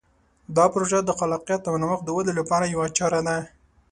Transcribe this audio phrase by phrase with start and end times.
[0.57, 3.37] دا پروژه د خلاقیت او نوښت د ودې لپاره یوه چاره ده.